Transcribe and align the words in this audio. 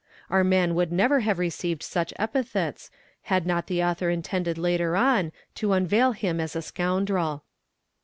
''Our 0.31 0.43
man 0.43 0.73
would 0.73 0.91
never 0.91 1.19
have 1.19 1.37
received: 1.37 1.83
'such 1.83 2.11
epithets, 2.17 2.89
had 3.29 3.45
not 3.45 3.67
the 3.67 3.83
author 3.83 4.09
intended 4.09 4.57
later 4.57 4.95
on 4.97 5.31
to 5.53 5.73
unveil 5.73 6.13
him 6.13 6.39
as 6.41 6.55
a— 6.55 6.61
scoundrel. 6.63 7.43